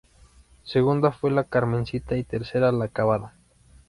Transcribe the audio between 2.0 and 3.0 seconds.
y tercera La